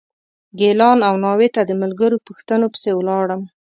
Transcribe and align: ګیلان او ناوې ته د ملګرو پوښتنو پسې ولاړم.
ګیلان 0.59 0.99
او 1.07 1.15
ناوې 1.23 1.49
ته 1.55 1.61
د 1.65 1.71
ملګرو 1.81 2.23
پوښتنو 2.27 2.65
پسې 2.73 2.91
ولاړم. 2.95 3.41